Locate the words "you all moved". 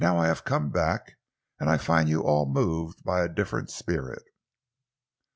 2.09-3.03